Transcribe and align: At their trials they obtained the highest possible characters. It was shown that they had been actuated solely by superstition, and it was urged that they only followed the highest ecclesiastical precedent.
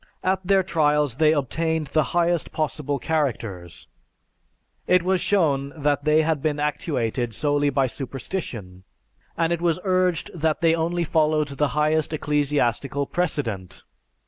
At 0.23 0.39
their 0.43 0.63
trials 0.63 1.17
they 1.17 1.31
obtained 1.31 1.85
the 1.93 2.05
highest 2.17 2.51
possible 2.51 2.97
characters. 2.97 3.87
It 4.87 5.03
was 5.03 5.21
shown 5.21 5.73
that 5.79 6.05
they 6.05 6.23
had 6.23 6.41
been 6.41 6.59
actuated 6.59 7.35
solely 7.35 7.69
by 7.69 7.85
superstition, 7.85 8.83
and 9.37 9.53
it 9.53 9.61
was 9.61 9.77
urged 9.83 10.31
that 10.33 10.61
they 10.61 10.73
only 10.73 11.03
followed 11.03 11.49
the 11.49 11.67
highest 11.77 12.13
ecclesiastical 12.13 13.05
precedent. 13.05 13.83